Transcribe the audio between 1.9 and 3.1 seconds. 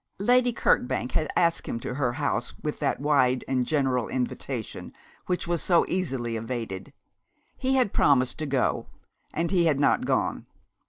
her house with that